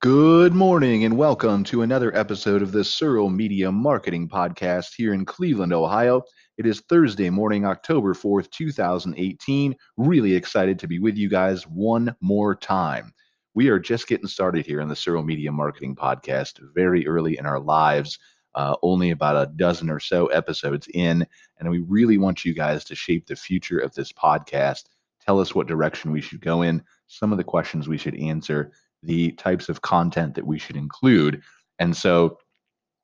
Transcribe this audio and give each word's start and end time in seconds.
Good 0.00 0.54
morning 0.54 1.04
and 1.04 1.18
welcome 1.18 1.62
to 1.64 1.82
another 1.82 2.16
episode 2.16 2.62
of 2.62 2.72
the 2.72 2.82
Searl 2.82 3.28
Media 3.28 3.70
Marketing 3.70 4.26
Podcast 4.26 4.94
here 4.96 5.12
in 5.12 5.26
Cleveland, 5.26 5.74
Ohio. 5.74 6.22
It 6.56 6.64
is 6.64 6.80
Thursday 6.80 7.28
morning, 7.28 7.66
October 7.66 8.14
4th, 8.14 8.50
2018. 8.50 9.76
Really 9.98 10.34
excited 10.34 10.78
to 10.78 10.88
be 10.88 11.00
with 11.00 11.18
you 11.18 11.28
guys 11.28 11.64
one 11.64 12.16
more 12.22 12.54
time. 12.54 13.12
We 13.52 13.68
are 13.68 13.78
just 13.78 14.08
getting 14.08 14.26
started 14.26 14.64
here 14.64 14.80
on 14.80 14.88
the 14.88 14.96
Searl 14.96 15.22
Media 15.22 15.52
Marketing 15.52 15.94
Podcast, 15.94 16.60
very 16.74 17.06
early 17.06 17.36
in 17.36 17.44
our 17.44 17.60
lives, 17.60 18.18
uh, 18.54 18.76
only 18.80 19.10
about 19.10 19.36
a 19.36 19.52
dozen 19.54 19.90
or 19.90 20.00
so 20.00 20.28
episodes 20.28 20.88
in. 20.94 21.26
And 21.58 21.68
we 21.68 21.80
really 21.80 22.16
want 22.16 22.46
you 22.46 22.54
guys 22.54 22.84
to 22.84 22.94
shape 22.94 23.26
the 23.26 23.36
future 23.36 23.80
of 23.80 23.92
this 23.92 24.12
podcast. 24.12 24.84
Tell 25.26 25.38
us 25.38 25.54
what 25.54 25.66
direction 25.68 26.10
we 26.10 26.22
should 26.22 26.40
go 26.40 26.62
in, 26.62 26.82
some 27.06 27.32
of 27.32 27.36
the 27.36 27.44
questions 27.44 27.86
we 27.86 27.98
should 27.98 28.14
answer 28.14 28.72
the 29.02 29.32
types 29.32 29.68
of 29.68 29.82
content 29.82 30.34
that 30.34 30.46
we 30.46 30.58
should 30.58 30.76
include. 30.76 31.42
And 31.78 31.96
so, 31.96 32.38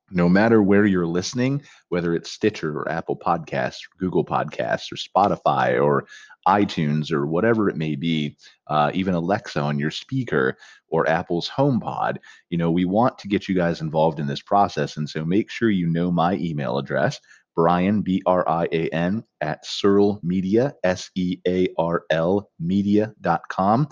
no 0.09 0.29
matter 0.29 0.63
where 0.63 0.85
you're 0.85 1.05
listening, 1.05 1.61
whether 1.89 2.15
it's 2.15 2.31
Stitcher 2.31 2.77
or 2.77 2.89
Apple 2.89 3.17
Podcasts, 3.17 3.79
or 3.81 3.97
Google 3.99 4.23
Podcasts, 4.23 4.89
or 4.91 4.95
Spotify 4.95 5.81
or 5.83 6.07
iTunes 6.47 7.11
or 7.11 7.27
whatever 7.27 7.69
it 7.69 7.75
may 7.75 7.95
be, 7.95 8.37
uh, 8.67 8.89
even 8.93 9.13
Alexa 9.13 9.59
on 9.59 9.77
your 9.77 9.91
speaker 9.91 10.57
or 10.87 11.09
Apple's 11.09 11.49
HomePod, 11.49 12.17
you 12.49 12.57
know, 12.57 12.71
we 12.71 12.85
want 12.85 13.17
to 13.19 13.27
get 13.27 13.49
you 13.49 13.55
guys 13.55 13.81
involved 13.81 14.19
in 14.19 14.27
this 14.27 14.41
process. 14.41 14.95
And 14.95 15.09
so 15.09 15.25
make 15.25 15.51
sure 15.51 15.69
you 15.69 15.87
know 15.87 16.09
my 16.09 16.35
email 16.35 16.77
address, 16.77 17.19
Brian, 17.53 18.01
B 18.01 18.21
R 18.25 18.47
I 18.47 18.67
A 18.71 18.87
N, 18.89 19.23
at 19.41 19.65
Searl 19.65 20.21
Media, 20.23 20.73
S 20.83 21.09
E 21.15 21.39
A 21.45 21.67
R 21.77 22.03
L 22.11 22.49
media.com. 22.59 23.89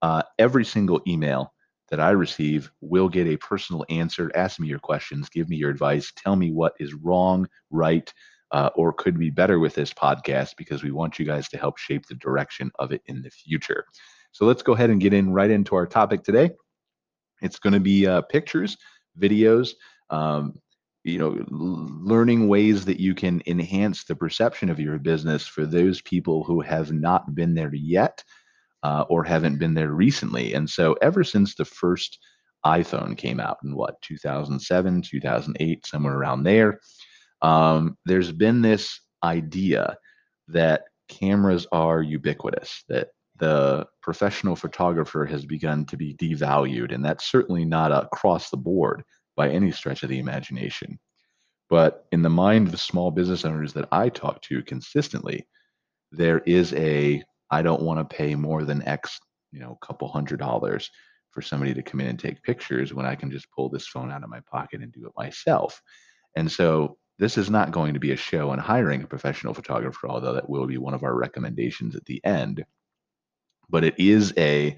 Uh, 0.00 0.22
every 0.38 0.64
single 0.64 1.02
email 1.06 1.52
that 1.90 2.00
I 2.00 2.10
receive 2.10 2.70
will 2.80 3.08
get 3.08 3.26
a 3.26 3.36
personal 3.36 3.84
answer. 3.88 4.30
Ask 4.34 4.60
me 4.60 4.68
your 4.68 4.78
questions, 4.78 5.28
give 5.28 5.48
me 5.48 5.56
your 5.56 5.70
advice, 5.70 6.12
tell 6.16 6.36
me 6.36 6.52
what 6.52 6.74
is 6.78 6.94
wrong, 6.94 7.48
right, 7.70 8.12
uh, 8.50 8.70
or 8.74 8.92
could 8.92 9.18
be 9.18 9.30
better 9.30 9.58
with 9.58 9.74
this 9.74 9.92
podcast 9.92 10.54
because 10.56 10.82
we 10.82 10.90
want 10.90 11.18
you 11.18 11.24
guys 11.24 11.48
to 11.48 11.58
help 11.58 11.78
shape 11.78 12.06
the 12.06 12.14
direction 12.16 12.70
of 12.78 12.92
it 12.92 13.02
in 13.06 13.22
the 13.22 13.30
future. 13.30 13.84
So 14.32 14.44
let's 14.44 14.62
go 14.62 14.72
ahead 14.72 14.90
and 14.90 15.00
get 15.00 15.14
in 15.14 15.32
right 15.32 15.50
into 15.50 15.74
our 15.74 15.86
topic 15.86 16.22
today. 16.22 16.50
It's 17.40 17.58
going 17.58 17.72
to 17.72 17.80
be 17.80 18.06
uh, 18.06 18.22
pictures, 18.22 18.76
videos, 19.18 19.70
um, 20.10 20.54
you 21.04 21.18
know, 21.18 21.42
learning 21.48 22.48
ways 22.48 22.84
that 22.84 23.00
you 23.00 23.14
can 23.14 23.42
enhance 23.46 24.04
the 24.04 24.16
perception 24.16 24.68
of 24.68 24.80
your 24.80 24.98
business 24.98 25.46
for 25.46 25.64
those 25.64 26.02
people 26.02 26.44
who 26.44 26.60
have 26.60 26.92
not 26.92 27.34
been 27.34 27.54
there 27.54 27.74
yet 27.74 28.22
uh, 28.82 29.04
or 29.08 29.24
haven't 29.24 29.58
been 29.58 29.74
there 29.74 29.92
recently. 29.92 30.54
And 30.54 30.68
so, 30.68 30.94
ever 31.02 31.24
since 31.24 31.54
the 31.54 31.64
first 31.64 32.18
iPhone 32.64 33.16
came 33.16 33.40
out 33.40 33.58
in 33.64 33.74
what 33.74 34.00
2007, 34.02 35.02
2008, 35.02 35.86
somewhere 35.86 36.16
around 36.16 36.42
there, 36.42 36.80
um, 37.42 37.96
there's 38.04 38.32
been 38.32 38.62
this 38.62 39.00
idea 39.22 39.96
that 40.48 40.84
cameras 41.08 41.66
are 41.72 42.02
ubiquitous, 42.02 42.84
that 42.88 43.08
the 43.38 43.86
professional 44.02 44.56
photographer 44.56 45.24
has 45.24 45.44
begun 45.44 45.84
to 45.86 45.96
be 45.96 46.14
devalued, 46.14 46.92
and 46.92 47.04
that's 47.04 47.30
certainly 47.30 47.64
not 47.64 47.92
across 47.92 48.50
the 48.50 48.56
board 48.56 49.02
by 49.36 49.48
any 49.48 49.70
stretch 49.70 50.02
of 50.02 50.08
the 50.08 50.18
imagination. 50.18 50.98
But 51.70 52.06
in 52.12 52.22
the 52.22 52.30
mind 52.30 52.68
of 52.68 52.80
small 52.80 53.10
business 53.10 53.44
owners 53.44 53.72
that 53.74 53.88
I 53.92 54.08
talk 54.08 54.42
to 54.42 54.62
consistently, 54.62 55.46
there 56.10 56.38
is 56.40 56.72
a 56.74 57.22
I 57.50 57.62
don't 57.62 57.82
want 57.82 57.98
to 57.98 58.16
pay 58.16 58.34
more 58.34 58.64
than 58.64 58.86
X, 58.86 59.20
you 59.52 59.60
know, 59.60 59.78
a 59.80 59.86
couple 59.86 60.08
hundred 60.08 60.38
dollars 60.38 60.90
for 61.30 61.42
somebody 61.42 61.74
to 61.74 61.82
come 61.82 62.00
in 62.00 62.08
and 62.08 62.18
take 62.18 62.42
pictures 62.42 62.92
when 62.92 63.06
I 63.06 63.14
can 63.14 63.30
just 63.30 63.50
pull 63.50 63.68
this 63.68 63.86
phone 63.86 64.10
out 64.10 64.24
of 64.24 64.30
my 64.30 64.40
pocket 64.40 64.82
and 64.82 64.92
do 64.92 65.06
it 65.06 65.12
myself. 65.16 65.80
And 66.36 66.50
so 66.50 66.98
this 67.18 67.36
is 67.36 67.50
not 67.50 67.72
going 67.72 67.94
to 67.94 68.00
be 68.00 68.12
a 68.12 68.16
show 68.16 68.50
on 68.50 68.58
hiring 68.58 69.02
a 69.02 69.06
professional 69.06 69.54
photographer, 69.54 70.08
although 70.08 70.34
that 70.34 70.48
will 70.48 70.66
be 70.66 70.78
one 70.78 70.94
of 70.94 71.02
our 71.02 71.14
recommendations 71.14 71.96
at 71.96 72.04
the 72.04 72.24
end. 72.24 72.64
But 73.68 73.84
it 73.84 73.98
is 73.98 74.32
a, 74.38 74.76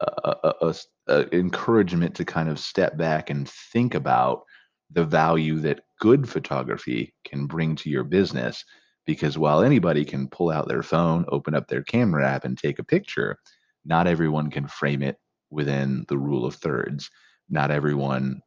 a, 0.00 0.52
a, 0.62 0.74
a 1.08 1.36
encouragement 1.36 2.14
to 2.16 2.24
kind 2.24 2.48
of 2.48 2.58
step 2.58 2.96
back 2.96 3.28
and 3.30 3.48
think 3.48 3.94
about 3.94 4.44
the 4.90 5.04
value 5.04 5.58
that 5.60 5.80
good 6.00 6.28
photography 6.28 7.12
can 7.24 7.46
bring 7.46 7.74
to 7.76 7.90
your 7.90 8.04
business 8.04 8.64
because 9.06 9.36
while 9.38 9.62
anybody 9.62 10.04
can 10.04 10.28
pull 10.28 10.50
out 10.50 10.68
their 10.68 10.82
phone, 10.82 11.24
open 11.28 11.54
up 11.54 11.68
their 11.68 11.82
camera 11.82 12.26
app, 12.26 12.44
and 12.44 12.56
take 12.56 12.78
a 12.78 12.84
picture, 12.84 13.38
not 13.84 14.06
everyone 14.06 14.50
can 14.50 14.66
frame 14.66 15.02
it 15.02 15.18
within 15.50 16.04
the 16.08 16.18
rule 16.18 16.46
of 16.46 16.54
thirds. 16.54 17.10
Not 17.48 17.70
everyone 17.70 18.40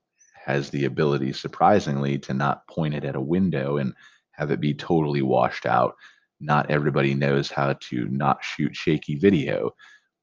has 0.46 0.70
the 0.70 0.86
ability, 0.86 1.34
surprisingly, 1.34 2.18
to 2.20 2.34
not 2.34 2.68
point 2.68 2.96
it 2.96 3.04
at 3.04 3.16
a 3.16 3.22
window 3.22 3.78
and 3.78 3.94
have 4.32 4.52
it 4.52 4.60
be 4.60 4.74
totally 4.74 5.22
washed 5.22 5.66
out. 5.66 5.96
Not 6.40 6.72
everybody 6.72 7.14
knows 7.14 7.52
how 7.52 7.74
to 7.74 8.08
not 8.10 8.44
shoot 8.44 8.76
shaky 8.76 9.16
video 9.16 9.72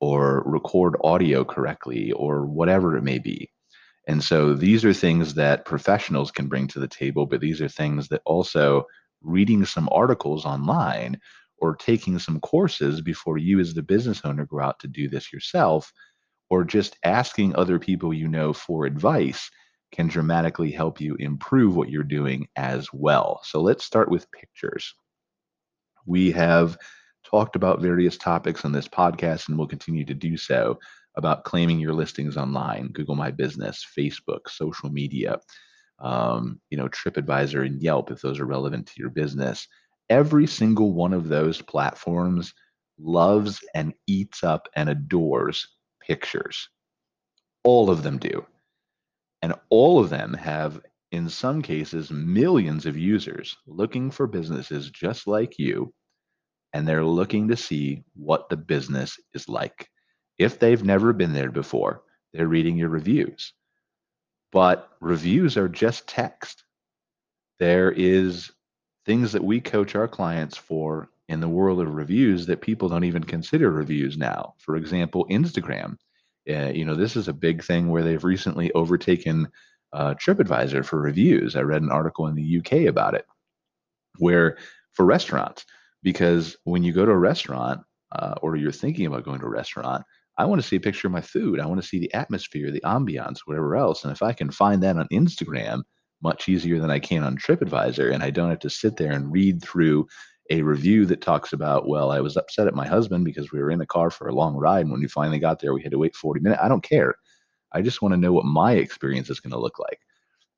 or 0.00 0.42
record 0.46 0.96
audio 1.02 1.44
correctly 1.44 2.12
or 2.12 2.46
whatever 2.46 2.96
it 2.96 3.02
may 3.02 3.18
be. 3.18 3.50
And 4.06 4.22
so 4.22 4.54
these 4.54 4.84
are 4.84 4.92
things 4.92 5.34
that 5.34 5.64
professionals 5.64 6.30
can 6.30 6.46
bring 6.46 6.68
to 6.68 6.78
the 6.78 6.88
table, 6.88 7.26
but 7.26 7.40
these 7.40 7.60
are 7.60 7.68
things 7.68 8.08
that 8.08 8.20
also 8.26 8.84
reading 9.24 9.64
some 9.64 9.88
articles 9.90 10.44
online 10.44 11.20
or 11.58 11.76
taking 11.76 12.18
some 12.18 12.40
courses 12.40 13.00
before 13.00 13.38
you, 13.38 13.60
as 13.60 13.74
the 13.74 13.82
business 13.82 14.20
owner, 14.24 14.46
go 14.46 14.60
out 14.60 14.78
to 14.80 14.88
do 14.88 15.08
this 15.08 15.32
yourself, 15.32 15.92
or 16.50 16.64
just 16.64 16.96
asking 17.04 17.54
other 17.54 17.78
people 17.78 18.12
you 18.12 18.28
know 18.28 18.52
for 18.52 18.86
advice 18.86 19.50
can 19.92 20.08
dramatically 20.08 20.70
help 20.70 21.00
you 21.00 21.14
improve 21.16 21.76
what 21.76 21.88
you're 21.88 22.02
doing 22.02 22.48
as 22.56 22.88
well. 22.92 23.40
So 23.44 23.60
let's 23.60 23.84
start 23.84 24.10
with 24.10 24.30
pictures. 24.32 24.94
We 26.06 26.32
have 26.32 26.76
talked 27.24 27.56
about 27.56 27.80
various 27.80 28.18
topics 28.18 28.64
on 28.64 28.72
this 28.72 28.88
podcast 28.88 29.48
and 29.48 29.56
will 29.56 29.66
continue 29.66 30.04
to 30.04 30.14
do 30.14 30.36
so 30.36 30.78
about 31.16 31.44
claiming 31.44 31.78
your 31.78 31.94
listings 31.94 32.36
online, 32.36 32.88
Google 32.92 33.14
My 33.14 33.30
Business, 33.30 33.86
Facebook, 33.96 34.48
social 34.48 34.90
media, 34.90 35.38
um, 35.99 36.60
you 36.71 36.77
know, 36.77 36.88
TripAdvisor 36.88 37.65
and 37.65 37.81
Yelp, 37.82 38.10
if 38.10 38.21
those 38.21 38.41
are 38.41 38.47
relevant 38.47 38.87
to 38.87 38.94
your 38.97 39.10
business. 39.10 39.66
Every 40.10 40.47
single 40.47 40.93
one 40.93 41.12
of 41.12 41.28
those 41.28 41.62
platforms 41.62 42.53
loves 42.99 43.65
and 43.75 43.94
eats 44.06 44.44
up 44.44 44.69
and 44.77 44.88
adores 44.88 45.66
pictures. 46.00 46.69
All 47.65 47.91
of 47.91 48.03
them 48.03 48.19
do. 48.19 48.44
And 49.43 49.55
all 49.71 50.00
of 50.00 50.10
them 50.10 50.34
have, 50.34 50.81
in 51.10 51.28
some 51.28 51.62
cases, 51.62 52.11
millions 52.11 52.87
of 52.87 52.97
users 52.97 53.56
looking 53.66 54.11
for 54.11 54.26
businesses 54.26 54.91
just 54.91 55.26
like 55.26 55.59
you. 55.59 55.93
And 56.72 56.87
they're 56.87 57.05
looking 57.05 57.49
to 57.49 57.56
see 57.56 58.05
what 58.15 58.49
the 58.49 58.56
business 58.56 59.16
is 59.32 59.49
like. 59.49 59.88
If 60.38 60.59
they've 60.59 60.82
never 60.82 61.12
been 61.12 61.32
there 61.32 61.50
before, 61.50 62.03
they're 62.32 62.49
reading 62.49 62.76
your 62.76 62.88
reviews 62.88 63.53
but 64.54 64.88
reviews 65.00 65.56
are 65.56 65.69
just 65.69 66.06
text. 66.06 66.62
There 67.59 67.91
is 67.91 68.53
things 69.04 69.32
that 69.32 69.42
we 69.42 69.60
coach 69.60 69.97
our 69.97 70.06
clients 70.06 70.56
for 70.56 71.10
in 71.28 71.41
the 71.41 71.48
world 71.48 71.81
of 71.81 71.92
reviews 71.92 72.47
that 72.47 72.60
people 72.60 72.88
don't 72.88 73.03
even 73.03 73.25
consider 73.25 73.70
reviews 73.70 74.16
now. 74.16 74.54
For 74.59 74.76
example, 74.76 75.26
Instagram. 75.28 75.97
Uh, 76.48 76.70
you 76.72 76.84
know, 76.84 76.94
this 76.94 77.16
is 77.16 77.26
a 77.26 77.32
big 77.32 77.64
thing 77.64 77.88
where 77.88 78.04
they've 78.04 78.22
recently 78.22 78.70
overtaken 78.75 79.48
uh, 79.93 80.14
TripAdvisor 80.14 80.84
for 80.84 81.00
reviews. 81.00 81.56
I 81.56 81.62
read 81.62 81.82
an 81.82 81.91
article 81.91 82.28
in 82.28 82.37
the 82.37 82.59
UK 82.59 82.88
about 82.88 83.14
it, 83.14 83.26
where 84.19 84.56
for 84.93 85.04
restaurants, 85.04 85.64
because 86.04 86.56
when 86.62 86.84
you 86.84 86.93
go 86.93 87.04
to 87.04 87.10
a 87.10 87.16
restaurant 87.16 87.81
uh, 88.12 88.34
or 88.41 88.54
you're 88.54 88.70
thinking 88.70 89.06
about 89.06 89.25
going 89.25 89.41
to 89.41 89.47
a 89.47 89.50
restaurant, 89.50 90.04
I 90.36 90.44
want 90.46 90.60
to 90.60 90.66
see 90.66 90.76
a 90.76 90.80
picture 90.80 91.06
of 91.06 91.12
my 91.12 91.20
food. 91.20 91.60
I 91.60 91.66
want 91.66 91.80
to 91.80 91.86
see 91.86 91.98
the 91.98 92.12
atmosphere, 92.12 92.70
the 92.70 92.80
ambiance, 92.80 93.40
whatever 93.44 93.76
else. 93.76 94.02
And 94.02 94.12
if 94.12 94.22
I 94.22 94.32
can 94.32 94.50
find 94.50 94.82
that 94.82 94.96
on 94.96 95.06
Instagram 95.12 95.82
much 96.22 96.48
easier 96.48 96.81
than 96.81 96.90
I 96.90 96.98
can 96.98 97.22
on 97.22 97.36
TripAdvisor, 97.36 98.12
and 98.12 98.22
I 98.22 98.31
don't 98.31 98.50
have 98.50 98.60
to 98.60 98.70
sit 98.70 98.96
there 98.96 99.12
and 99.12 99.31
read 99.31 99.62
through 99.62 100.06
a 100.50 100.62
review 100.62 101.06
that 101.06 101.20
talks 101.20 101.52
about, 101.52 101.88
well, 101.88 102.10
I 102.10 102.20
was 102.20 102.36
upset 102.36 102.66
at 102.66 102.75
my 102.75 102.86
husband 102.86 103.25
because 103.25 103.52
we 103.52 103.60
were 103.60 103.70
in 103.70 103.78
the 103.78 103.86
car 103.86 104.10
for 104.10 104.28
a 104.28 104.34
long 104.34 104.56
ride. 104.56 104.81
And 104.81 104.90
when 104.90 105.00
we 105.00 105.08
finally 105.08 105.38
got 105.38 105.60
there, 105.60 105.72
we 105.72 105.82
had 105.82 105.92
to 105.92 105.98
wait 105.98 106.14
40 106.16 106.40
minutes. 106.40 106.60
I 106.62 106.69
don't 106.69 106.82
care. 106.82 107.14
I 107.72 107.82
just 107.82 108.02
want 108.02 108.12
to 108.12 108.20
know 108.20 108.32
what 108.32 108.44
my 108.44 108.72
experience 108.72 109.30
is 109.30 109.40
going 109.40 109.52
to 109.52 109.58
look 109.58 109.78
like. 109.78 109.98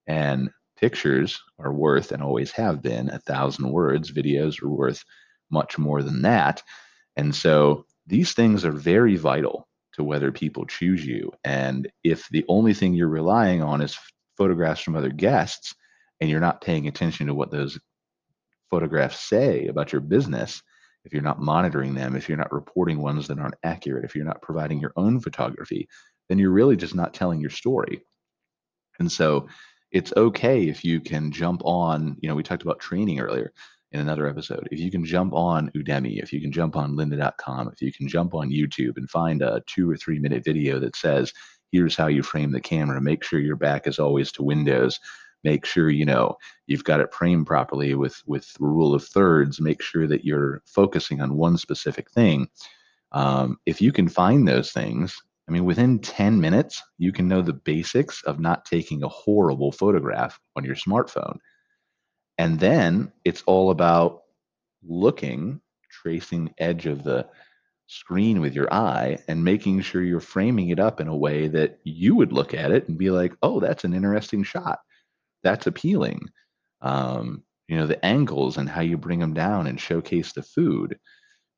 And 0.07 0.51
pictures 0.77 1.41
are 1.59 1.73
worth 1.73 2.13
and 2.13 2.23
always 2.23 2.51
have 2.53 2.83
been 2.83 3.09
a 3.11 3.19
thousand 3.21 3.71
words. 3.71 4.13
Videos 4.13 4.63
are 4.63 4.69
worth 4.69 5.05
much 5.51 5.79
more 5.79 6.03
than 6.03 6.23
that. 6.23 6.63
And 7.17 7.35
so 7.35 7.86
these 8.07 8.33
things 8.33 8.65
are 8.65 8.73
very 8.73 9.17
vital 9.17 9.67
to 9.95 10.05
whether 10.05 10.31
people 10.31 10.67
choose 10.67 11.05
you. 11.05 11.33
And 11.45 11.91
if 12.05 12.29
the 12.31 12.45
only 12.49 12.75
thing 12.75 12.95
you're 12.95 13.09
relying 13.09 13.63
on 13.63 13.81
is 13.81 13.99
photographs 14.37 14.83
from 14.83 14.97
other 14.97 15.11
guests 15.11 15.75
and 16.21 16.31
you're 16.31 16.41
not 16.41 16.61
paying 16.61 16.87
attention 16.87 17.27
to 17.27 17.35
what 17.35 17.51
those 17.51 17.79
photographs 18.71 19.21
say 19.21 19.67
about 19.67 19.93
your 19.93 20.01
business, 20.01 20.63
if 21.05 21.13
you're 21.13 21.23
not 21.23 21.41
monitoring 21.41 21.95
them, 21.95 22.17
if 22.17 22.29
you're 22.29 22.39
not 22.39 22.53
reporting 22.53 23.01
ones 23.01 23.29
that 23.29 23.39
aren't 23.39 23.55
accurate, 23.63 24.05
if 24.05 24.15
you're 24.15 24.25
not 24.25 24.43
providing 24.43 24.81
your 24.81 24.93
own 24.97 25.21
photography, 25.21 25.89
then 26.29 26.39
you're 26.39 26.51
really 26.51 26.77
just 26.77 26.95
not 26.95 27.15
telling 27.15 27.41
your 27.41 27.51
story. 27.51 28.03
And 28.99 29.11
so 29.11 29.49
it's 29.97 30.13
okay 30.15 30.69
if 30.69 30.85
you 30.85 31.01
can 31.01 31.33
jump 31.33 31.63
on, 31.65 32.19
you 32.21 32.29
know, 32.29 32.35
we 32.35 32.43
talked 32.43 32.63
about 32.63 32.79
training 32.79 33.19
earlier 33.19 33.51
in 33.93 34.01
another 34.01 34.29
episode. 34.29 34.69
If 34.71 34.79
you 34.79 34.91
can 34.91 35.07
jump 35.07 35.33
on 35.33 35.71
Udemy, 35.71 36.23
if 36.23 36.35
you 36.35 36.41
can 36.43 36.53
jump 36.53 36.77
on 36.77 36.97
lynda.com, 36.97 37.71
if 37.73 37.81
you 37.81 37.91
can 37.91 38.07
jump 38.07 38.35
on 38.35 38.51
YouTube 38.51 38.99
and 38.99 39.09
find 39.09 39.41
a 39.41 39.63
two 39.67 39.91
or 39.91 39.97
three 39.97 40.19
minute 40.19 40.45
video 40.45 40.79
that 40.81 40.97
says, 40.97 41.33
here's 41.73 41.97
how 41.97 42.09
you 42.09 42.23
frame 42.23 42.53
the 42.53 42.61
camera, 42.61 43.01
make 43.01 43.25
sure 43.25 43.41
your 43.41 43.57
back 43.57 43.87
is 43.87 43.99
always 43.99 44.31
to 44.33 44.43
windows, 44.43 45.01
make 45.45 45.65
sure 45.65 45.89
you 45.89 46.05
know 46.05 46.37
you've 46.67 46.85
got 46.85 47.01
it 47.01 47.15
framed 47.15 47.47
properly 47.47 47.95
with 47.95 48.23
with 48.27 48.55
rule 48.61 48.95
of 48.95 49.03
thirds. 49.03 49.63
Make 49.63 49.81
sure 49.81 50.07
that 50.09 50.27
you're 50.27 50.61
focusing 50.67 51.23
on 51.23 51.39
one 51.39 51.57
specific 51.57 52.11
thing. 52.11 52.51
Um, 53.13 53.57
if 53.65 53.81
you 53.81 53.93
can 53.93 54.09
find 54.09 54.47
those 54.47 54.73
things 54.73 55.23
i 55.49 55.53
mean 55.53 55.65
within 55.65 55.99
10 55.99 56.41
minutes 56.41 56.83
you 56.99 57.13
can 57.13 57.29
know 57.29 57.43
the 57.43 57.53
basics 57.53 58.23
of 58.23 58.41
not 58.41 58.65
taking 58.65 59.03
a 59.03 59.09
horrible 59.09 59.73
photograph 59.73 60.39
on 60.57 60.65
your 60.65 60.75
smartphone. 60.75 61.39
And 62.39 62.61
then 62.61 63.13
it's 63.25 63.43
all 63.47 63.71
about 63.71 64.23
looking 64.87 65.61
tracing 65.91 66.47
the 66.47 66.63
edge 66.63 66.87
of 66.87 67.03
the 67.03 67.27
screen 67.87 68.41
with 68.41 68.55
your 68.55 68.73
eye 68.73 69.19
and 69.29 69.45
making 69.45 69.81
sure 69.81 70.03
you're 70.03 70.21
framing 70.21 70.71
it 70.71 70.81
up 70.81 71.01
in 71.01 71.09
a 71.09 71.17
way 71.17 71.49
that 71.49 71.79
you 71.85 72.15
would 72.15 72.33
look 72.33 72.53
at 72.53 72.71
it 72.71 72.89
and 72.89 72.99
be 72.99 73.11
like, 73.11 73.35
oh, 73.43 73.61
that's 73.61 73.85
an 73.85 73.95
interesting 73.95 74.43
shot. 74.43 74.81
That's 75.43 75.67
appealing. 75.67 76.29
Um, 76.83 77.45
you 77.69 77.77
know, 77.77 77.87
the 77.87 78.05
angles 78.05 78.59
and 78.59 78.69
how 78.69 78.81
you 78.83 78.97
bring 78.97 79.19
them 79.19 79.35
down 79.35 79.67
and 79.67 79.81
showcase 79.81 80.33
the 80.33 80.43
food, 80.43 80.99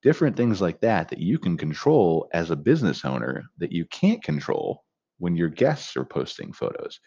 different 0.03 0.37
things 0.37 0.61
like 0.61 0.81
that 0.81 1.09
that 1.09 1.19
you 1.19 1.39
can 1.39 1.57
control 1.57 2.29
as 2.33 2.51
a 2.51 2.57
business 2.57 3.05
owner 3.05 3.45
that 3.59 3.73
you 3.73 3.85
can't 3.87 4.23
control 4.23 4.85
when 5.19 5.37
your 5.37 5.49
guests 5.49 5.97
are 5.97 6.05
posting 6.05 6.53
photos. 6.53 7.01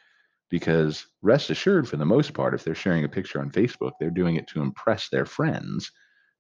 Because 0.50 1.08
rest 1.22 1.50
assured, 1.50 1.88
for 1.88 1.96
the 1.96 2.06
most 2.06 2.34
part, 2.34 2.54
if 2.54 2.64
they're 2.64 2.76
sharing 2.76 3.06
a 3.06 3.10
picture 3.10 3.40
on 3.40 3.52
Facebook, 3.52 3.92
they're 4.00 4.10
doing 4.10 4.36
it 4.36 4.48
to 4.48 4.62
impress 4.62 5.08
their 5.10 5.26
friends. 5.26 5.92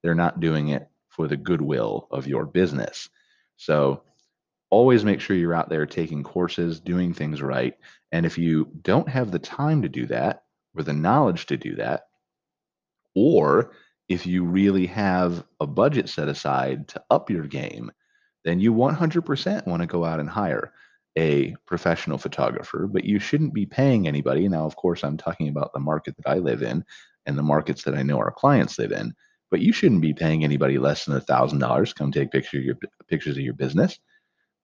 They're 0.04 0.16
not 0.16 0.42
doing 0.42 0.70
it 0.70 0.88
for 1.10 1.28
the 1.28 1.38
goodwill 1.38 2.08
of 2.12 2.28
your 2.28 2.46
business. 2.46 3.10
So 3.56 4.04
always 4.70 5.06
make 5.06 5.22
sure 5.22 5.36
you're 5.36 5.54
out 5.54 5.70
there 5.70 5.86
taking 5.86 6.24
courses, 6.24 6.80
doing 6.80 7.14
things 7.14 7.42
right. 7.42 7.76
And 8.12 8.26
if 8.26 8.38
you 8.38 8.70
don't 8.82 9.08
have 9.08 9.32
the 9.32 9.40
time 9.40 9.82
to 9.84 9.90
do 9.90 10.06
that 10.08 10.44
or 10.76 10.84
the 10.84 10.94
knowledge 10.94 11.46
to 11.48 11.58
do 11.58 11.76
that, 11.76 12.04
or 13.16 13.74
if 14.12 14.26
you 14.26 14.44
really 14.44 14.86
have 14.88 15.46
a 15.62 15.68
budget 15.68 16.10
set 16.10 16.28
aside 16.28 16.88
to 16.90 17.02
up 17.10 17.30
your 17.30 17.48
game, 17.48 17.92
then 18.44 18.60
you 18.60 18.74
100% 18.74 19.68
want 19.68 19.82
to 19.82 19.88
go 19.88 20.04
out 20.04 20.20
and 20.20 20.30
hire 20.30 20.74
a 21.18 21.56
professional 21.66 22.18
photographer, 22.18 22.88
but 22.92 23.06
you 23.06 23.20
shouldn't 23.20 23.54
be 23.54 23.66
paying 23.66 24.08
anybody. 24.08 24.48
Now, 24.50 24.66
of 24.66 24.76
course, 24.76 25.04
I'm 25.04 25.18
talking 25.18 25.48
about 25.48 25.72
the 25.74 25.80
market 25.80 26.16
that 26.18 26.30
I 26.30 26.40
live 26.40 26.62
in 26.62 26.84
and 27.26 27.38
the 27.38 27.44
markets 27.44 27.84
that 27.84 27.96
I 27.96 28.04
know 28.04 28.18
our 28.18 28.32
clients 28.32 28.78
live 28.78 28.92
in, 28.92 29.14
but 29.50 29.62
you 29.62 29.72
shouldn't 29.72 30.02
be 30.02 30.14
paying 30.14 30.44
anybody 30.44 30.78
less 30.78 31.06
than 31.06 31.16
a 31.16 31.22
$1,000 31.22 31.88
to 31.88 31.94
come 31.94 32.12
take 32.12 32.32
picture 32.32 32.60
your, 32.60 32.76
pictures 33.08 33.38
of 33.38 33.44
your 33.44 33.54
business 33.54 33.98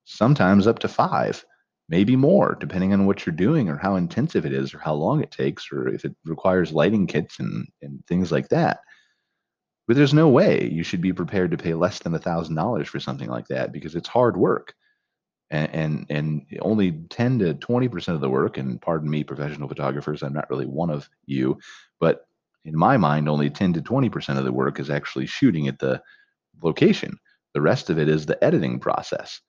sometimes 0.04 0.68
up 0.68 0.80
to 0.80 0.88
five, 0.88 1.46
maybe 1.90 2.16
more, 2.16 2.58
depending 2.60 2.94
on 2.94 3.06
what 3.06 3.26
you're 3.26 3.36
doing 3.36 3.70
or 3.70 3.78
how 3.78 3.96
intensive 3.96 4.46
it 4.46 4.54
is 4.54 4.74
or 4.74 4.80
how 4.80 4.94
long 4.94 5.22
it 5.22 5.32
takes 5.32 5.72
or 5.72 5.88
if 5.90 6.06
it 6.06 6.16
requires 6.26 6.72
lighting 6.72 7.08
kits 7.08 7.40
and, 7.40 7.68
and 7.82 8.06
things 8.08 8.32
like 8.32 8.50
that. 8.50 8.80
But 9.88 9.96
there's 9.96 10.14
no 10.14 10.28
way 10.28 10.70
you 10.70 10.84
should 10.84 11.02
be 11.02 11.14
prepared 11.14 11.52
to 11.52 11.58
pay 11.58 11.74
less 11.74 12.00
than 12.00 12.14
a 12.14 12.20
thousand 12.20 12.56
dollars 12.56 12.88
for 12.90 13.00
something 13.00 13.30
like 13.30 13.48
that 13.48 13.72
because 13.72 13.96
it's 13.96 14.10
hard 14.10 14.36
work. 14.38 14.74
And, 15.50 15.74
and 15.74 16.06
and 16.10 16.46
only 16.62 16.92
10 17.10 17.40
to 17.40 17.54
20 17.54 17.88
percent 17.88 18.16
of 18.16 18.22
the 18.22 18.30
work, 18.30 18.58
and 18.58 18.82
pardon 18.82 19.10
me, 19.10 19.24
professional 19.24 19.70
photographers, 19.70 20.22
I'm 20.22 20.34
not 20.34 20.50
really 20.50 20.66
one 20.66 20.90
of 20.90 21.10
you, 21.26 21.58
but 22.02 22.28
in 22.66 22.78
my 22.78 22.98
mind, 22.98 23.30
only 23.30 23.50
10 23.50 23.72
to 23.74 23.82
20 23.82 24.10
percent 24.10 24.38
of 24.38 24.44
the 24.44 24.52
work 24.52 24.78
is 24.78 24.90
actually 24.90 25.26
shooting 25.26 25.70
at 25.70 25.80
the 25.80 26.02
location. 26.62 27.18
The 27.54 27.62
rest 27.62 27.90
of 27.90 27.98
it 27.98 28.10
is 28.10 28.26
the 28.26 28.44
editing 28.44 28.80
process. 28.80 29.40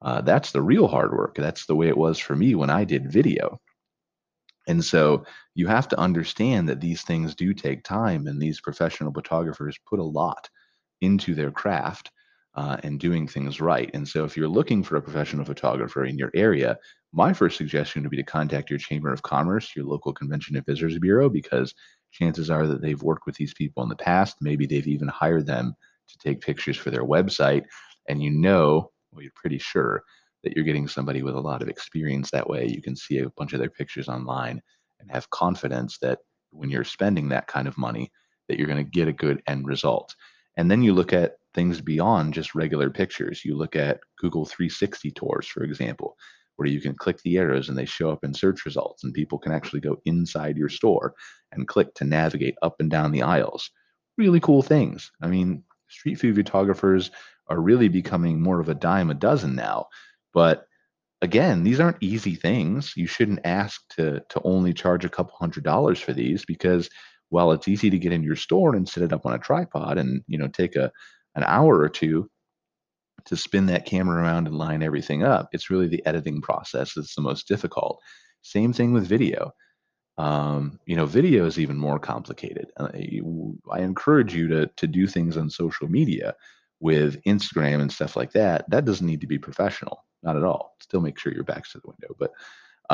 Uh, 0.00 0.22
that's 0.22 0.52
the 0.52 0.62
real 0.62 0.88
hard 0.88 1.12
work. 1.12 1.34
That's 1.36 1.66
the 1.66 1.76
way 1.76 1.88
it 1.88 1.96
was 1.96 2.18
for 2.18 2.34
me 2.34 2.54
when 2.54 2.70
I 2.70 2.84
did 2.84 3.12
video. 3.12 3.60
And 4.66 4.84
so 4.84 5.24
you 5.54 5.66
have 5.66 5.88
to 5.88 5.98
understand 6.00 6.68
that 6.68 6.80
these 6.80 7.02
things 7.02 7.34
do 7.34 7.52
take 7.52 7.84
time, 7.84 8.26
and 8.26 8.40
these 8.40 8.60
professional 8.60 9.12
photographers 9.12 9.78
put 9.88 9.98
a 9.98 10.04
lot 10.04 10.48
into 11.00 11.34
their 11.34 11.50
craft 11.50 12.10
uh, 12.54 12.76
and 12.82 13.00
doing 13.00 13.26
things 13.26 13.60
right. 13.60 13.90
And 13.94 14.06
so 14.06 14.24
if 14.24 14.36
you're 14.36 14.48
looking 14.48 14.82
for 14.82 14.96
a 14.96 15.02
professional 15.02 15.44
photographer 15.44 16.04
in 16.04 16.16
your 16.16 16.30
area, 16.34 16.78
my 17.12 17.32
first 17.32 17.56
suggestion 17.56 18.02
would 18.02 18.10
be 18.10 18.16
to 18.16 18.22
contact 18.22 18.70
your 18.70 18.78
Chamber 18.78 19.12
of 19.12 19.22
Commerce, 19.22 19.74
your 19.74 19.84
local 19.84 20.12
Convention 20.12 20.56
and 20.56 20.64
Visitors 20.64 20.98
Bureau, 20.98 21.28
because 21.28 21.74
chances 22.12 22.50
are 22.50 22.66
that 22.66 22.80
they've 22.80 23.02
worked 23.02 23.26
with 23.26 23.34
these 23.36 23.54
people 23.54 23.82
in 23.82 23.88
the 23.88 23.96
past. 23.96 24.36
Maybe 24.40 24.66
they've 24.66 24.86
even 24.86 25.08
hired 25.08 25.46
them 25.46 25.74
to 26.08 26.18
take 26.18 26.40
pictures 26.40 26.76
for 26.76 26.90
their 26.90 27.04
website. 27.04 27.64
And 28.08 28.22
you 28.22 28.30
know 28.30 28.90
well, 29.12 29.22
you're 29.22 29.32
pretty 29.34 29.58
sure 29.58 30.02
that 30.44 30.54
you're 30.54 30.64
getting 30.64 30.86
somebody 30.86 31.22
with 31.22 31.34
a 31.34 31.40
lot 31.40 31.62
of 31.62 31.68
experience 31.68 32.30
that 32.30 32.48
way. 32.48 32.66
You 32.66 32.82
can 32.82 32.94
see 32.94 33.18
a 33.18 33.30
bunch 33.30 33.52
of 33.52 33.58
their 33.58 33.70
pictures 33.70 34.08
online 34.08 34.62
and 35.00 35.10
have 35.10 35.30
confidence 35.30 35.98
that 35.98 36.20
when 36.50 36.70
you're 36.70 36.84
spending 36.84 37.28
that 37.30 37.48
kind 37.48 37.66
of 37.66 37.76
money, 37.76 38.12
that 38.48 38.58
you're 38.58 38.68
going 38.68 38.84
to 38.84 38.90
get 38.90 39.08
a 39.08 39.12
good 39.12 39.42
end 39.46 39.66
result. 39.66 40.14
And 40.56 40.70
then 40.70 40.82
you 40.82 40.92
look 40.94 41.12
at 41.12 41.38
things 41.54 41.80
beyond 41.80 42.34
just 42.34 42.54
regular 42.54 42.90
pictures. 42.90 43.44
You 43.44 43.56
look 43.56 43.74
at 43.74 44.00
Google 44.18 44.44
360 44.44 45.10
tours, 45.12 45.46
for 45.46 45.64
example, 45.64 46.16
where 46.56 46.68
you 46.68 46.80
can 46.80 46.94
click 46.94 47.20
the 47.22 47.38
arrows 47.38 47.68
and 47.68 47.76
they 47.76 47.84
show 47.84 48.10
up 48.10 48.24
in 48.24 48.32
search 48.32 48.64
results, 48.64 49.02
and 49.02 49.12
people 49.12 49.38
can 49.38 49.52
actually 49.52 49.80
go 49.80 50.00
inside 50.04 50.56
your 50.56 50.68
store 50.68 51.14
and 51.52 51.66
click 51.66 51.94
to 51.94 52.04
navigate 52.04 52.54
up 52.62 52.76
and 52.78 52.90
down 52.90 53.10
the 53.10 53.22
aisles. 53.22 53.70
Really 54.16 54.40
cool 54.40 54.62
things. 54.62 55.10
I 55.20 55.26
mean, 55.26 55.64
Street 55.88 56.18
View 56.20 56.34
photographers 56.34 57.10
are 57.48 57.60
really 57.60 57.88
becoming 57.88 58.40
more 58.40 58.60
of 58.60 58.68
a 58.68 58.74
dime 58.74 59.10
a 59.10 59.14
dozen 59.14 59.54
now. 59.54 59.86
But 60.34 60.66
again, 61.22 61.62
these 61.62 61.80
aren't 61.80 62.02
easy 62.02 62.34
things. 62.34 62.92
You 62.96 63.06
shouldn't 63.06 63.40
ask 63.44 63.80
to 63.96 64.20
to 64.28 64.40
only 64.44 64.74
charge 64.74 65.04
a 65.04 65.08
couple 65.08 65.36
hundred 65.38 65.64
dollars 65.64 66.00
for 66.00 66.12
these 66.12 66.44
because 66.44 66.90
while 67.30 67.52
it's 67.52 67.68
easy 67.68 67.90
to 67.90 67.98
get 67.98 68.12
in 68.12 68.22
your 68.22 68.36
store 68.36 68.74
and 68.76 68.88
set 68.88 69.02
it 69.02 69.12
up 69.12 69.24
on 69.26 69.34
a 69.34 69.38
tripod 69.38 69.98
and 69.98 70.22
you 70.26 70.38
know 70.38 70.48
take 70.48 70.76
a 70.76 70.90
an 71.36 71.44
hour 71.44 71.78
or 71.78 71.88
two 71.88 72.28
to 73.26 73.36
spin 73.36 73.66
that 73.66 73.86
camera 73.86 74.22
around 74.22 74.46
and 74.46 74.58
line 74.58 74.82
everything 74.82 75.22
up, 75.22 75.48
it's 75.52 75.70
really 75.70 75.88
the 75.88 76.04
editing 76.06 76.42
process 76.42 76.92
that's 76.94 77.14
the 77.14 77.22
most 77.22 77.48
difficult. 77.48 77.98
Same 78.42 78.72
thing 78.72 78.92
with 78.92 79.06
video. 79.06 79.52
Um, 80.18 80.78
you 80.86 80.94
know, 80.94 81.06
video 81.06 81.46
is 81.46 81.58
even 81.58 81.76
more 81.76 81.98
complicated. 81.98 82.66
Uh, 82.76 82.88
I 83.72 83.80
encourage 83.80 84.34
you 84.34 84.48
to 84.48 84.66
to 84.76 84.86
do 84.86 85.06
things 85.06 85.36
on 85.36 85.50
social 85.50 85.88
media 85.88 86.34
with 86.80 87.22
Instagram 87.24 87.80
and 87.80 87.90
stuff 87.90 88.14
like 88.14 88.32
that, 88.32 88.68
that 88.70 88.84
doesn't 88.84 89.06
need 89.06 89.22
to 89.22 89.26
be 89.26 89.38
professional, 89.38 90.04
not 90.24 90.36
at 90.36 90.44
all. 90.44 90.74
Still 90.80 91.00
make 91.00 91.18
sure 91.18 91.32
your 91.32 91.44
back's 91.44 91.72
to 91.72 91.78
the 91.78 91.88
window, 91.88 92.16
but 92.18 92.32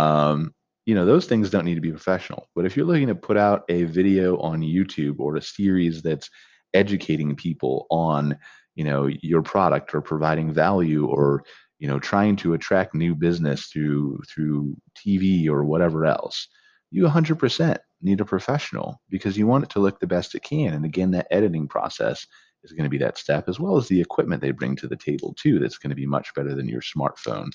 um, 0.00 0.54
you 0.86 0.94
know 0.94 1.04
those 1.04 1.26
things 1.26 1.50
don't 1.50 1.64
need 1.64 1.76
to 1.76 1.80
be 1.80 1.90
professional. 1.90 2.48
But 2.54 2.66
if 2.66 2.76
you're 2.76 2.86
looking 2.86 3.08
to 3.08 3.14
put 3.14 3.36
out 3.36 3.64
a 3.68 3.84
video 3.84 4.38
on 4.38 4.60
YouTube 4.60 5.16
or 5.18 5.36
a 5.36 5.42
series 5.42 6.02
that's 6.02 6.28
educating 6.74 7.34
people 7.36 7.86
on 7.90 8.36
you 8.74 8.84
know 8.84 9.08
your 9.22 9.42
product 9.42 9.94
or 9.94 10.00
providing 10.00 10.52
value 10.52 11.06
or 11.06 11.44
you 11.78 11.88
know 11.88 11.98
trying 11.98 12.36
to 12.36 12.54
attract 12.54 12.94
new 12.94 13.14
business 13.14 13.66
through 13.66 14.20
through 14.28 14.76
TV 14.96 15.48
or 15.48 15.64
whatever 15.64 16.06
else, 16.06 16.48
you 16.90 17.04
100% 17.04 17.78
need 18.02 18.20
a 18.20 18.24
professional 18.24 19.00
because 19.10 19.36
you 19.36 19.46
want 19.46 19.64
it 19.64 19.70
to 19.70 19.80
look 19.80 20.00
the 20.00 20.06
best 20.06 20.34
it 20.34 20.42
can. 20.42 20.74
And 20.74 20.84
again, 20.84 21.10
that 21.12 21.28
editing 21.30 21.68
process 21.68 22.26
is 22.62 22.72
going 22.72 22.84
to 22.84 22.90
be 22.90 22.98
that 22.98 23.18
step, 23.18 23.48
as 23.48 23.58
well 23.58 23.76
as 23.76 23.88
the 23.88 24.00
equipment 24.00 24.42
they 24.42 24.50
bring 24.50 24.76
to 24.76 24.88
the 24.88 24.96
table 24.96 25.34
too. 25.38 25.58
That's 25.58 25.78
going 25.78 25.90
to 25.90 25.96
be 25.96 26.06
much 26.06 26.34
better 26.34 26.54
than 26.54 26.68
your 26.68 26.82
smartphone 26.82 27.50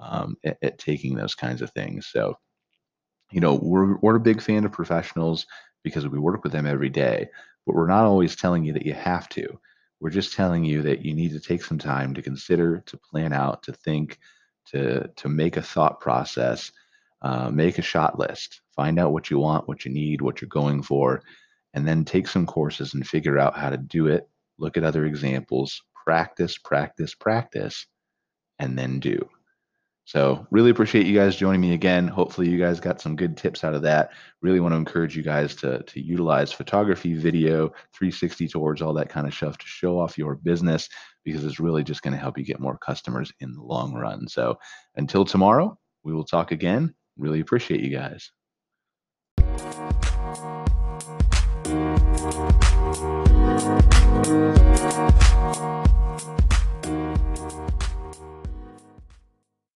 um, 0.00 0.36
at, 0.44 0.58
at, 0.62 0.78
taking 0.78 1.14
those 1.14 1.34
kinds 1.34 1.62
of 1.62 1.70
things. 1.70 2.08
So, 2.10 2.36
you 3.30 3.40
know, 3.40 3.54
we're 3.54 3.96
we're 3.98 4.16
a 4.16 4.20
big 4.20 4.42
fan 4.42 4.64
of 4.64 4.72
professionals 4.72 5.46
because 5.82 6.06
we 6.08 6.18
work 6.18 6.44
with 6.44 6.52
them 6.52 6.66
every 6.66 6.90
day, 6.90 7.28
but 7.66 7.74
we're 7.74 7.86
not 7.86 8.04
always 8.04 8.36
telling 8.36 8.64
you 8.64 8.72
that 8.72 8.86
you 8.86 8.94
have 8.94 9.28
to. 9.30 9.58
We're 10.00 10.10
just 10.10 10.34
telling 10.34 10.64
you 10.64 10.82
that 10.82 11.04
you 11.04 11.14
need 11.14 11.32
to 11.32 11.40
take 11.40 11.62
some 11.62 11.78
time 11.78 12.14
to 12.14 12.22
consider, 12.22 12.82
to 12.86 12.98
plan 12.98 13.32
out, 13.32 13.62
to 13.64 13.72
think, 13.72 14.18
to 14.66 15.08
to 15.16 15.28
make 15.28 15.56
a 15.56 15.62
thought 15.62 16.00
process, 16.00 16.70
uh, 17.22 17.50
make 17.50 17.78
a 17.78 17.82
shot 17.82 18.18
list, 18.18 18.60
find 18.74 18.98
out 18.98 19.12
what 19.12 19.30
you 19.30 19.38
want, 19.38 19.68
what 19.68 19.84
you 19.84 19.92
need, 19.92 20.20
what 20.20 20.40
you're 20.40 20.48
going 20.48 20.82
for, 20.82 21.22
and 21.72 21.86
then 21.86 22.04
take 22.04 22.28
some 22.28 22.46
courses 22.46 22.94
and 22.94 23.06
figure 23.06 23.38
out 23.38 23.56
how 23.56 23.70
to 23.70 23.76
do 23.76 24.08
it 24.08 24.28
look 24.58 24.76
at 24.76 24.84
other 24.84 25.04
examples, 25.04 25.82
practice, 26.04 26.58
practice, 26.58 27.14
practice, 27.14 27.86
and 28.58 28.78
then 28.78 29.00
do. 29.00 29.28
So, 30.06 30.46
really 30.50 30.68
appreciate 30.68 31.06
you 31.06 31.18
guys 31.18 31.34
joining 31.34 31.62
me 31.62 31.72
again. 31.72 32.06
Hopefully, 32.08 32.50
you 32.50 32.58
guys 32.58 32.78
got 32.78 33.00
some 33.00 33.16
good 33.16 33.38
tips 33.38 33.64
out 33.64 33.72
of 33.72 33.80
that. 33.82 34.10
Really 34.42 34.60
want 34.60 34.72
to 34.72 34.76
encourage 34.76 35.16
you 35.16 35.22
guys 35.22 35.56
to, 35.56 35.82
to 35.82 36.00
utilize 36.00 36.52
photography, 36.52 37.14
video, 37.14 37.68
360 37.94 38.48
tours 38.48 38.82
all 38.82 38.92
that 38.94 39.08
kind 39.08 39.26
of 39.26 39.32
stuff 39.32 39.56
to 39.56 39.66
show 39.66 39.98
off 39.98 40.18
your 40.18 40.34
business. 40.34 40.90
because 41.24 41.42
it's 41.42 41.58
really 41.58 41.82
just 41.82 42.02
going 42.02 42.12
to 42.12 42.20
help 42.20 42.36
you 42.36 42.44
get 42.44 42.60
more 42.60 42.76
customers 42.76 43.32
in 43.40 43.54
the 43.54 43.62
long 43.62 43.94
run. 43.94 44.28
So 44.28 44.58
until 44.96 45.24
tomorrow, 45.24 45.78
we 46.02 46.12
will 46.12 46.24
talk 46.24 46.52
again. 46.52 46.94
Really 47.16 47.40
appreciate 47.40 47.80
you 47.80 47.90
guys. 47.90 48.30
We'll 51.74 51.98
be 51.98 52.04
right. 56.86 57.63